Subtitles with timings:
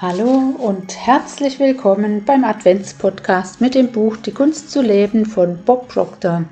[0.00, 5.88] Hallo und herzlich willkommen beim Adventspodcast mit dem Buch Die Kunst zu leben von Bob
[5.88, 6.44] Proctor.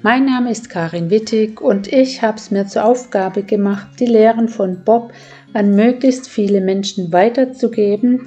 [0.00, 4.48] Mein Name ist Karin Wittig und ich habe es mir zur Aufgabe gemacht, die Lehren
[4.48, 5.12] von Bob
[5.52, 8.24] an möglichst viele Menschen weiterzugeben.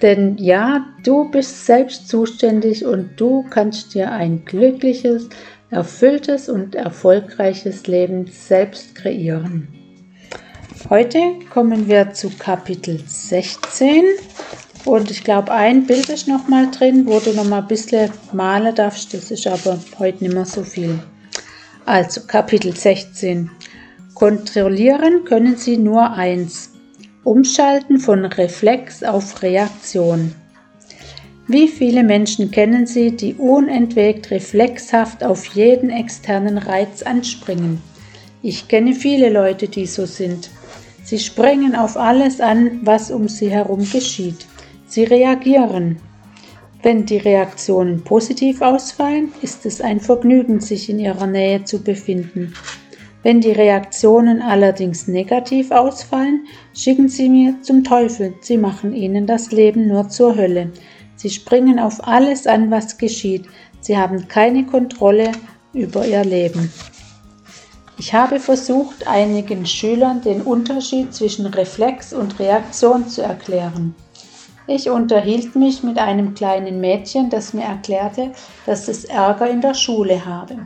[0.00, 5.28] Denn ja, du bist selbst zuständig und du kannst dir ein glückliches,
[5.70, 9.73] erfülltes und erfolgreiches Leben selbst kreieren.
[10.90, 14.04] Heute kommen wir zu Kapitel 16
[14.84, 18.10] und ich glaube, ein Bild ist noch mal drin, wo du noch mal ein bisschen
[18.34, 19.14] malen darfst.
[19.14, 20.98] Das ist aber heute nicht mehr so viel.
[21.86, 23.50] Also Kapitel 16.
[24.12, 26.72] Kontrollieren können Sie nur eins.
[27.24, 30.34] Umschalten von Reflex auf Reaktion.
[31.48, 37.80] Wie viele Menschen kennen Sie, die unentwegt reflexhaft auf jeden externen Reiz anspringen?
[38.42, 40.50] Ich kenne viele Leute, die so sind.
[41.04, 44.46] Sie springen auf alles an, was um sie herum geschieht.
[44.86, 45.98] Sie reagieren.
[46.82, 52.54] Wenn die Reaktionen positiv ausfallen, ist es ein Vergnügen, sich in ihrer Nähe zu befinden.
[53.22, 59.50] Wenn die Reaktionen allerdings negativ ausfallen, schicken Sie mir zum Teufel, Sie machen Ihnen das
[59.50, 60.70] Leben nur zur Hölle.
[61.16, 63.46] Sie springen auf alles an, was geschieht.
[63.80, 65.32] Sie haben keine Kontrolle
[65.72, 66.70] über Ihr Leben.
[68.06, 73.94] Ich habe versucht, einigen Schülern den Unterschied zwischen Reflex und Reaktion zu erklären.
[74.66, 78.32] Ich unterhielt mich mit einem kleinen Mädchen, das mir erklärte,
[78.66, 80.58] dass es Ärger in der Schule habe.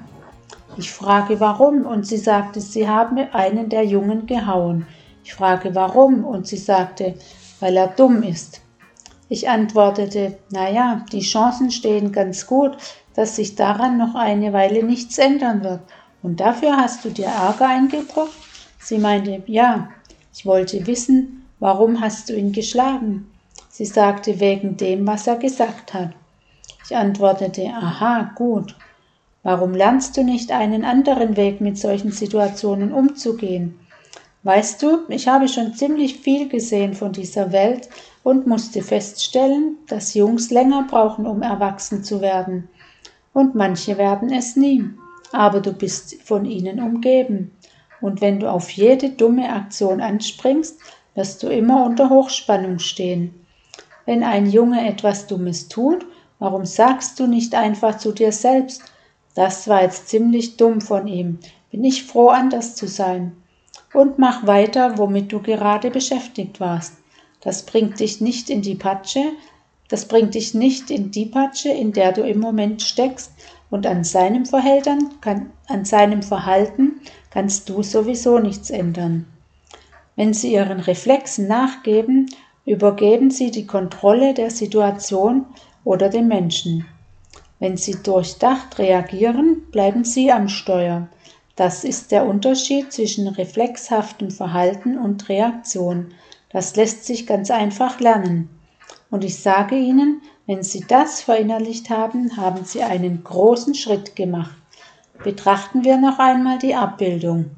[0.78, 4.88] Ich frage warum und sie sagte, sie habe einen der Jungen gehauen.
[5.22, 7.14] Ich frage warum und sie sagte,
[7.60, 8.62] weil er dumm ist.
[9.28, 12.76] Ich antwortete, naja, die Chancen stehen ganz gut,
[13.14, 15.82] dass sich daran noch eine Weile nichts ändern wird
[16.22, 18.32] und dafür hast du dir Ärger eingebrockt?
[18.80, 19.88] Sie meinte, ja,
[20.34, 23.30] ich wollte wissen, warum hast du ihn geschlagen?
[23.68, 26.10] Sie sagte, wegen dem, was er gesagt hat.
[26.84, 28.74] Ich antwortete, aha, gut.
[29.42, 33.78] Warum lernst du nicht einen anderen Weg, mit solchen Situationen umzugehen?
[34.42, 37.88] Weißt du, ich habe schon ziemlich viel gesehen von dieser Welt
[38.24, 42.68] und musste feststellen, dass Jungs länger brauchen, um erwachsen zu werden.
[43.32, 44.90] Und manche werden es nie
[45.32, 47.52] aber du bist von ihnen umgeben.
[48.00, 50.78] Und wenn du auf jede dumme Aktion anspringst,
[51.14, 53.34] wirst du immer unter Hochspannung stehen.
[54.06, 56.06] Wenn ein Junge etwas Dummes tut,
[56.38, 58.82] warum sagst du nicht einfach zu dir selbst,
[59.34, 61.38] das war jetzt ziemlich dumm von ihm,
[61.70, 63.36] bin ich froh, anders zu sein.
[63.92, 66.94] Und mach weiter, womit du gerade beschäftigt warst.
[67.40, 69.22] Das bringt dich nicht in die Patsche,
[69.88, 73.32] das bringt dich nicht in die Patsche, in der du im Moment steckst,
[73.70, 79.26] und an seinem, Verhalten, kann, an seinem Verhalten kannst du sowieso nichts ändern.
[80.16, 82.30] Wenn sie ihren Reflexen nachgeben,
[82.64, 85.46] übergeben sie die Kontrolle der Situation
[85.84, 86.86] oder dem Menschen.
[87.58, 91.08] Wenn sie durchdacht reagieren, bleiben sie am Steuer.
[91.56, 96.14] Das ist der Unterschied zwischen reflexhaftem Verhalten und Reaktion.
[96.50, 98.48] Das lässt sich ganz einfach lernen.
[99.10, 104.56] Und ich sage Ihnen, wenn Sie das verinnerlicht haben, haben Sie einen großen Schritt gemacht.
[105.22, 107.50] Betrachten wir noch einmal die Abbildung.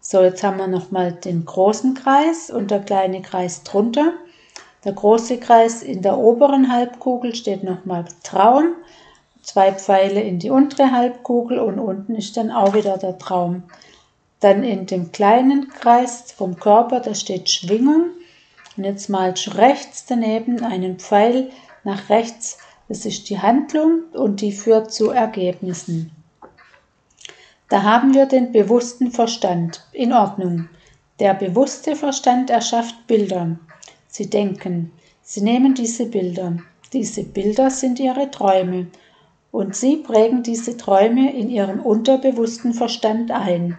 [0.00, 4.12] So, jetzt haben wir nochmal den großen Kreis und der kleine Kreis drunter.
[4.84, 8.74] Der große Kreis in der oberen Halbkugel steht nochmal Traum.
[9.42, 13.62] Zwei Pfeile in die untere Halbkugel und unten ist dann auch wieder der Traum.
[14.40, 18.06] Dann in dem kleinen Kreis vom Körper, da steht Schwingung.
[18.76, 21.50] Und jetzt du rechts daneben einen Pfeil
[21.86, 22.58] nach rechts.
[22.88, 26.10] Das ist die Handlung und die führt zu Ergebnissen.
[27.68, 29.84] Da haben wir den bewussten Verstand.
[29.92, 30.68] In Ordnung.
[31.18, 33.58] Der bewusste Verstand erschafft Bilder.
[34.08, 34.92] Sie denken.
[35.22, 36.58] Sie nehmen diese Bilder.
[36.92, 38.86] Diese Bilder sind ihre Träume.
[39.50, 43.78] Und sie prägen diese Träume in ihren unterbewussten Verstand ein.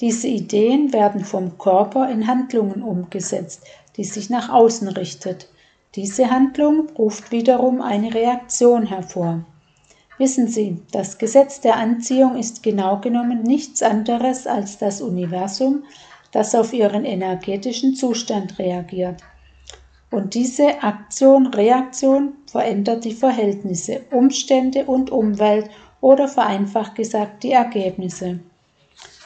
[0.00, 3.64] Diese Ideen werden vom Körper in Handlungen umgesetzt,
[3.96, 5.48] die sich nach außen richtet.
[5.94, 9.44] Diese Handlung ruft wiederum eine Reaktion hervor.
[10.18, 15.84] Wissen Sie, das Gesetz der Anziehung ist genau genommen nichts anderes als das Universum,
[16.32, 19.22] das auf Ihren energetischen Zustand reagiert.
[20.10, 25.70] Und diese Aktion-Reaktion verändert die Verhältnisse, Umstände und Umwelt
[26.00, 28.40] oder vereinfacht gesagt die Ergebnisse.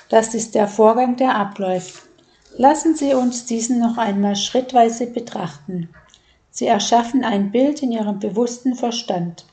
[0.08, 2.02] Das ist der Vorgang, der abläuft.
[2.56, 5.88] Lassen Sie uns diesen noch einmal schrittweise betrachten.
[6.54, 9.46] Sie erschaffen ein Bild in ihrem bewussten Verstand.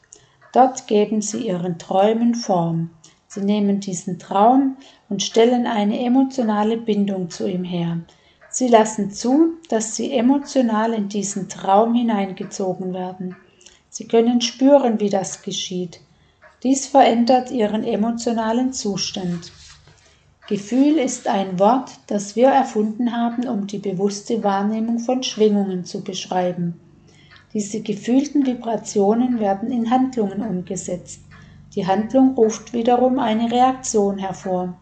[0.51, 2.89] Dort geben sie ihren Träumen Form.
[3.27, 4.75] Sie nehmen diesen Traum
[5.07, 7.99] und stellen eine emotionale Bindung zu ihm her.
[8.49, 13.37] Sie lassen zu, dass Sie emotional in diesen Traum hineingezogen werden.
[13.89, 16.01] Sie können spüren, wie das geschieht.
[16.63, 19.53] Dies verändert Ihren emotionalen Zustand.
[20.49, 26.03] Gefühl ist ein Wort, das wir erfunden haben, um die bewusste Wahrnehmung von Schwingungen zu
[26.03, 26.79] beschreiben.
[27.53, 31.21] Diese gefühlten Vibrationen werden in Handlungen umgesetzt.
[31.75, 34.75] Die Handlung ruft wiederum eine Reaktion hervor.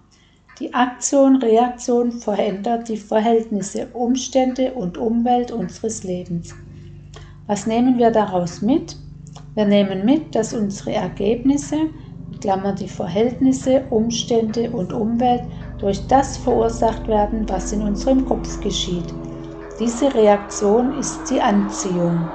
[0.59, 6.55] Die Aktion-Reaktion verändert die Verhältnisse, Umstände und Umwelt unseres Lebens.
[7.45, 8.97] Was nehmen wir daraus mit?
[9.55, 11.77] Wir nehmen mit, dass unsere Ergebnisse,
[12.41, 15.43] Klammer die Verhältnisse, Umstände und Umwelt
[15.77, 19.13] durch das verursacht werden, was in unserem Kopf geschieht.
[19.79, 22.31] Diese Reaktion ist die Anziehung.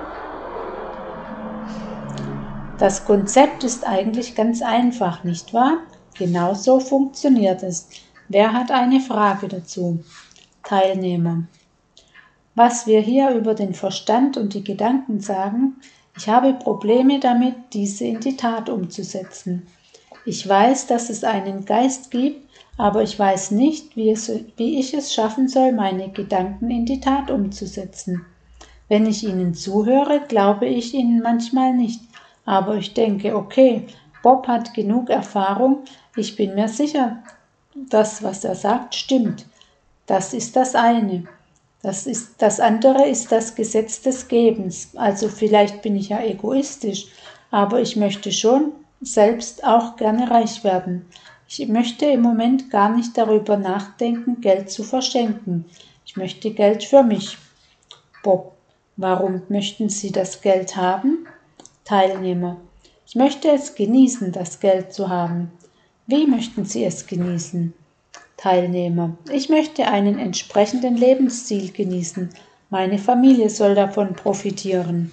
[2.79, 5.79] Das Konzept ist eigentlich ganz einfach, nicht wahr?
[6.19, 7.89] Genau so funktioniert es.
[8.29, 10.03] Wer hat eine Frage dazu?
[10.63, 11.45] Teilnehmer.
[12.55, 15.77] Was wir hier über den Verstand und die Gedanken sagen,
[16.17, 19.67] ich habe Probleme damit, diese in die Tat umzusetzen.
[20.25, 24.95] Ich weiß, dass es einen Geist gibt, aber ich weiß nicht, wie, es, wie ich
[24.95, 28.25] es schaffen soll, meine Gedanken in die Tat umzusetzen.
[28.89, 32.01] Wenn ich ihnen zuhöre, glaube ich ihnen manchmal nicht,
[32.45, 33.87] aber ich denke, okay,
[34.23, 35.85] Bob hat genug Erfahrung,
[36.17, 37.23] ich bin mir sicher,
[37.75, 39.47] das, was er sagt, stimmt.
[40.07, 41.25] Das ist das eine.
[41.83, 44.91] Das, ist, das andere ist das Gesetz des Gebens.
[44.95, 47.07] Also vielleicht bin ich ja egoistisch,
[47.51, 51.07] aber ich möchte schon selbst auch gerne reich werden.
[51.49, 55.65] Ich möchte im Moment gar nicht darüber nachdenken, Geld zu verschenken.
[56.07, 57.37] Ich möchte Geld für mich.
[58.23, 58.53] Bob,
[58.97, 61.27] warum möchten Sie das Geld haben?
[61.93, 62.57] Teilnehmer.
[63.07, 65.53] Ich möchte es genießen, das Geld zu haben.
[66.07, 67.75] Wie möchten Sie es genießen?
[68.39, 69.19] Teilnehmer.
[69.31, 72.31] Ich möchte einen entsprechenden Lebensstil genießen.
[72.71, 75.13] Meine Familie soll davon profitieren.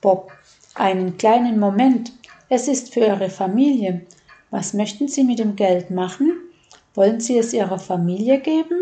[0.00, 0.30] Bob.
[0.76, 2.12] Einen kleinen Moment.
[2.48, 4.02] Es ist für Ihre Familie.
[4.52, 6.34] Was möchten Sie mit dem Geld machen?
[6.94, 8.78] Wollen Sie es Ihrer Familie geben?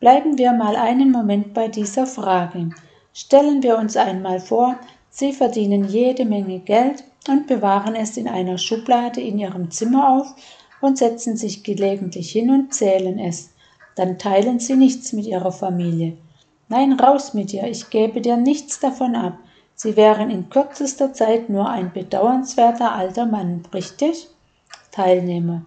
[0.00, 2.70] Bleiben wir mal einen Moment bei dieser Frage.
[3.12, 4.78] Stellen wir uns einmal vor,
[5.18, 10.32] Sie verdienen jede Menge Geld und bewahren es in einer Schublade in Ihrem Zimmer auf
[10.80, 13.50] und setzen sich gelegentlich hin und zählen es.
[13.96, 16.16] Dann teilen sie nichts mit ihrer Familie.
[16.68, 19.36] Nein, raus mit dir, ich gebe dir nichts davon ab.
[19.74, 24.28] Sie wären in kürzester Zeit nur ein bedauernswerter alter Mann, richtig?
[24.92, 25.62] Teilnehmer.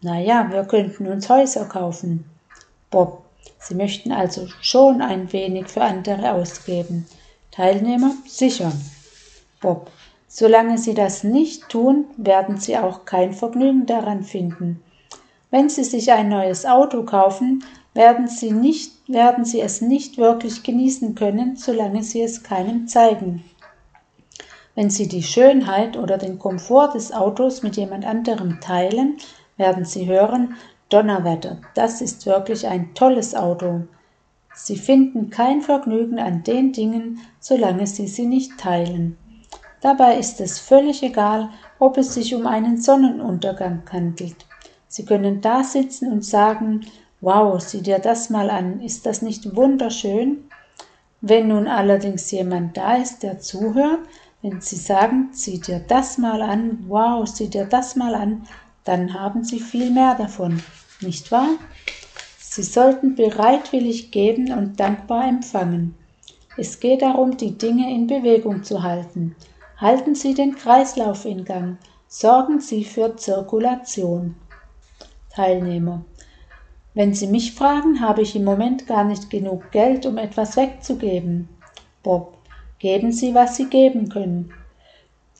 [0.00, 2.24] Na ja, wir könnten uns Häuser kaufen.
[2.90, 3.22] Bob.
[3.60, 7.06] Sie möchten also schon ein wenig für andere ausgeben.
[7.58, 8.12] Teilnehmer.
[8.24, 8.70] Sicher.
[9.60, 9.90] Bob.
[10.28, 14.80] Solange Sie das nicht tun, werden Sie auch kein Vergnügen daran finden.
[15.50, 17.64] Wenn Sie sich ein neues Auto kaufen,
[17.94, 23.42] werden Sie, nicht, werden Sie es nicht wirklich genießen können, solange Sie es keinem zeigen.
[24.76, 29.16] Wenn Sie die Schönheit oder den Komfort des Autos mit jemand anderem teilen,
[29.56, 30.54] werden Sie hören,
[30.90, 33.80] Donnerwetter, das ist wirklich ein tolles Auto.
[34.54, 39.16] Sie finden kein Vergnügen an den Dingen, solange Sie sie nicht teilen.
[39.80, 44.46] Dabei ist es völlig egal, ob es sich um einen Sonnenuntergang handelt.
[44.88, 46.86] Sie können da sitzen und sagen,
[47.20, 50.44] wow, sieh dir das mal an, ist das nicht wunderschön?
[51.20, 54.00] Wenn nun allerdings jemand da ist, der zuhört,
[54.42, 58.46] wenn Sie sagen, sieh dir das mal an, wow, sieh dir das mal an,
[58.84, 60.62] dann haben Sie viel mehr davon,
[61.00, 61.50] nicht wahr?
[62.50, 65.94] Sie sollten bereitwillig geben und dankbar empfangen.
[66.56, 69.36] Es geht darum, die Dinge in Bewegung zu halten.
[69.76, 71.76] Halten Sie den Kreislauf in Gang.
[72.08, 74.34] Sorgen Sie für Zirkulation.
[75.30, 76.04] Teilnehmer.
[76.94, 81.50] Wenn Sie mich fragen, habe ich im Moment gar nicht genug Geld, um etwas wegzugeben.
[82.02, 82.38] Bob.
[82.78, 84.54] Geben Sie, was Sie geben können.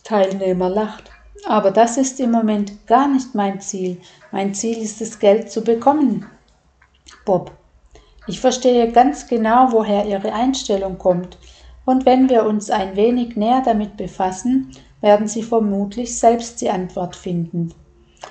[0.05, 1.11] Teilnehmer lacht.
[1.47, 3.99] Aber das ist im Moment gar nicht mein Ziel.
[4.31, 6.27] Mein Ziel ist es, Geld zu bekommen.
[7.28, 7.50] Bob.
[8.26, 11.37] Ich verstehe ganz genau, woher Ihre Einstellung kommt.
[11.85, 14.70] Und wenn wir uns ein wenig näher damit befassen,
[15.02, 17.75] werden Sie vermutlich selbst die Antwort finden.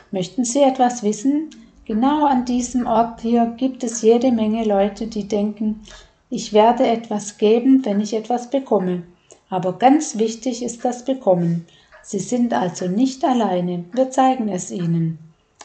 [0.09, 1.51] Möchten Sie etwas wissen?
[1.85, 5.83] Genau an diesem Ort hier gibt es jede Menge Leute, die denken,
[6.31, 9.03] ich werde etwas geben, wenn ich etwas bekomme.
[9.51, 11.67] Aber ganz wichtig ist das Bekommen.
[12.01, 13.85] Sie sind also nicht alleine.
[13.93, 15.19] Wir zeigen es Ihnen.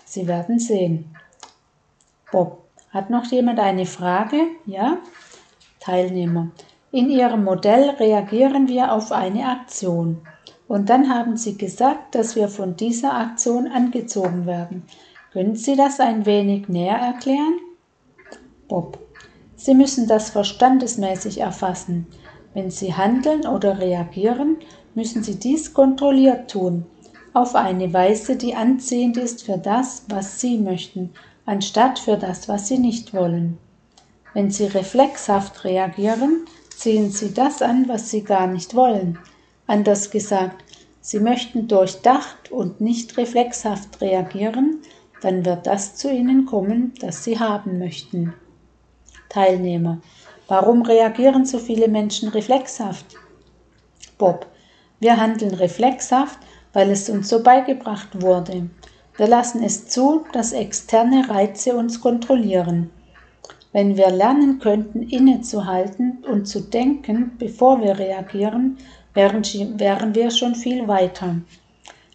[0.04, 1.16] Sie werden sehen.
[2.30, 2.62] Bob,
[2.92, 4.37] hat noch jemand eine Frage?
[4.66, 4.99] Ja?
[5.80, 6.49] Teilnehmer.
[6.90, 10.20] In Ihrem Modell reagieren wir auf eine Aktion.
[10.68, 14.84] Und dann haben Sie gesagt, dass wir von dieser Aktion angezogen werden.
[15.32, 17.58] Können Sie das ein wenig näher erklären?
[18.68, 18.99] Bob.
[19.56, 22.06] Sie müssen das verstandesmäßig erfassen.
[22.52, 24.58] Wenn Sie handeln oder reagieren,
[24.94, 26.84] müssen Sie dies kontrolliert tun,
[27.32, 31.12] auf eine Weise, die anziehend ist für das, was Sie möchten,
[31.46, 33.58] anstatt für das, was Sie nicht wollen.
[34.34, 39.18] Wenn Sie reflexhaft reagieren, ziehen Sie das an, was Sie gar nicht wollen.
[39.66, 40.64] Anders gesagt,
[41.00, 44.78] Sie möchten durchdacht und nicht reflexhaft reagieren,
[45.20, 48.34] dann wird das zu Ihnen kommen, das Sie haben möchten.
[49.28, 50.00] Teilnehmer.
[50.49, 53.06] Warum reagieren so viele Menschen reflexhaft?
[54.18, 54.46] Bob.
[55.00, 56.38] Wir handeln reflexhaft,
[56.72, 58.68] weil es uns so beigebracht wurde.
[59.16, 62.90] Wir lassen es zu, dass externe Reize uns kontrollieren.
[63.73, 68.78] Wenn wir lernen könnten, innezuhalten und zu denken, bevor wir reagieren,
[69.14, 71.37] wären, wir schon viel weiter.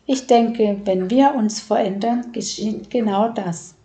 [0.06, 3.76] Ich denke, wenn wir uns verändern, geschieht genau das.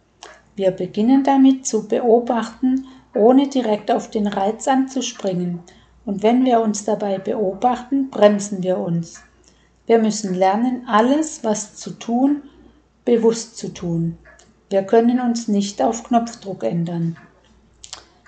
[0.57, 5.61] Wir beginnen damit zu beobachten, ohne direkt auf den Reiz anzuspringen.
[6.04, 9.23] Und wenn wir uns dabei beobachten, bremsen wir uns.
[9.87, 12.42] Wir müssen lernen, alles, was zu tun,
[13.04, 14.18] bewusst zu tun.
[14.71, 17.16] Wir können uns nicht auf Knopfdruck ändern.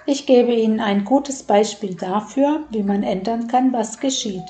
[0.07, 4.45] Ich gebe Ihnen ein gutes Beispiel dafür, wie man ändern kann, was geschieht.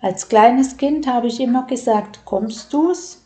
[0.00, 3.22] Als kleines Kind habe ich immer gesagt, kommst du's?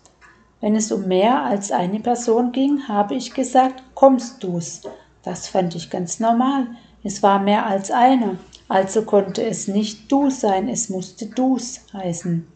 [0.61, 4.83] Wenn es um mehr als eine Person ging, habe ich gesagt, kommst du's?
[5.23, 6.67] Das fand ich ganz normal.
[7.05, 8.37] Es war mehr als einer,
[8.69, 12.47] also konnte es nicht du sein, es musste du's heißen.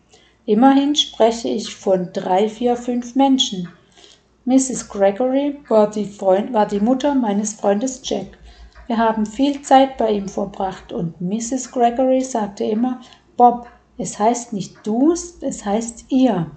[0.45, 3.69] Immerhin spreche ich von drei, vier, fünf Menschen.
[4.45, 4.89] Mrs.
[4.89, 8.27] Gregory war die, Freund, war die Mutter meines Freundes Jack.
[8.89, 11.71] Wir haben viel Zeit bei ihm verbracht und Mrs.
[11.71, 13.01] Gregory sagte immer,
[13.37, 13.69] Bob,
[13.99, 16.51] es heißt nicht du's, es heißt ihr.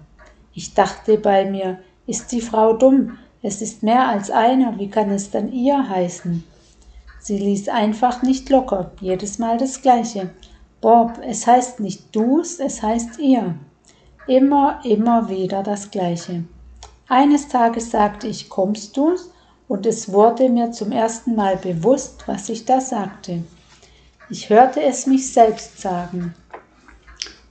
[0.55, 1.77] Ich dachte bei mir,
[2.07, 3.19] ist die Frau dumm?
[3.43, 6.43] Es ist mehr als einer, wie kann es dann ihr heißen?
[7.19, 10.31] Sie ließ einfach nicht locker, jedes Mal das gleiche.
[10.81, 13.55] Bob, es heißt nicht du's, es heißt ihr.
[14.27, 16.45] Immer, immer wieder das gleiche.
[17.07, 19.31] Eines Tages sagte ich, kommst du's?
[19.67, 23.43] und es wurde mir zum ersten Mal bewusst, was ich da sagte.
[24.29, 26.33] Ich hörte es mich selbst sagen.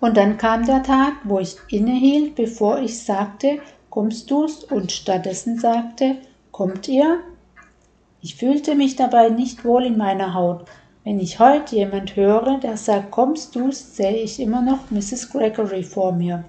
[0.01, 4.65] Und dann kam der Tag, wo ich innehielt, bevor ich sagte, kommst du's?
[4.65, 6.17] und stattdessen sagte,
[6.51, 7.21] kommt ihr?
[8.21, 10.67] Ich fühlte mich dabei nicht wohl in meiner Haut.
[11.05, 15.31] Wenn ich heute jemand höre, der sagt, kommst du's, sehe ich immer noch Mrs.
[15.31, 16.45] Gregory vor mir.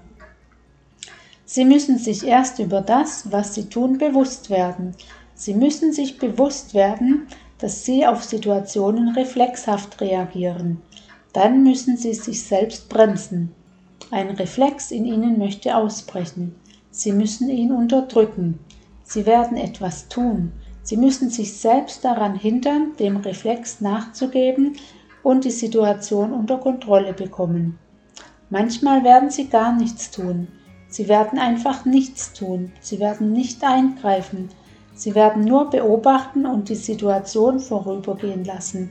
[1.48, 4.94] Sie müssen sich erst über das, was sie tun, bewusst werden.
[5.34, 10.82] Sie müssen sich bewusst werden, dass Sie auf Situationen reflexhaft reagieren.
[11.32, 13.52] Dann müssen Sie sich selbst bremsen.
[14.10, 16.54] Ein Reflex in Ihnen möchte ausbrechen.
[16.90, 18.58] Sie müssen ihn unterdrücken.
[19.04, 20.52] Sie werden etwas tun.
[20.82, 24.76] Sie müssen sich selbst daran hindern, dem Reflex nachzugeben
[25.22, 27.78] und die Situation unter Kontrolle bekommen.
[28.50, 30.48] Manchmal werden Sie gar nichts tun.
[30.96, 32.72] Sie werden einfach nichts tun.
[32.80, 34.48] Sie werden nicht eingreifen.
[34.94, 38.90] Sie werden nur beobachten und die Situation vorübergehen lassen.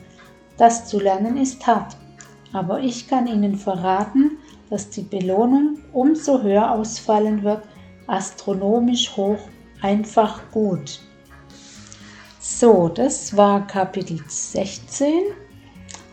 [0.56, 1.98] Das zu lernen ist hart,
[2.54, 4.38] aber ich kann Ihnen verraten,
[4.70, 7.64] dass die Belohnung umso höher ausfallen wird,
[8.06, 9.40] astronomisch hoch,
[9.82, 11.00] einfach gut.
[12.40, 15.10] So, das war Kapitel 16.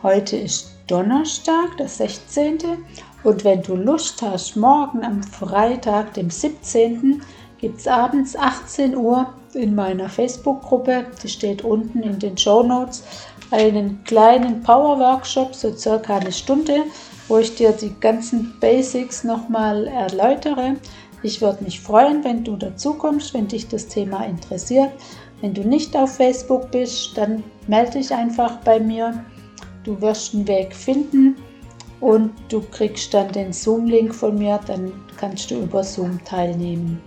[0.02, 2.60] Heute ist Donnerstag, der 16.
[3.24, 7.22] Und wenn du Lust hast, morgen am Freitag, dem 17.,
[7.58, 13.04] gibt es abends 18 Uhr in meiner Facebook-Gruppe, die steht unten in den Show Notes,
[13.52, 16.84] einen kleinen Power-Workshop, so circa eine Stunde,
[17.28, 20.74] wo ich dir die ganzen Basics nochmal erläutere.
[21.22, 24.90] Ich würde mich freuen, wenn du dazu kommst, wenn dich das Thema interessiert.
[25.40, 29.22] Wenn du nicht auf Facebook bist, dann melde dich einfach bei mir.
[29.84, 31.36] Du wirst einen Weg finden
[32.02, 37.00] und du kriegst dann den Zoom-Link von mir, dann kannst du über Zoom teilnehmen.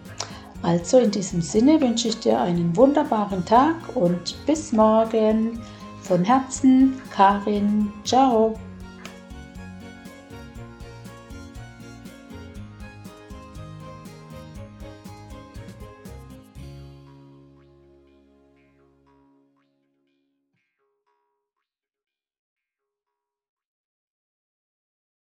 [0.64, 5.62] Also in diesem Sinne wünsche ich dir einen wunderbaren Tag und bis morgen.
[6.02, 7.92] Von Herzen, Karin.
[8.06, 8.56] Ciao.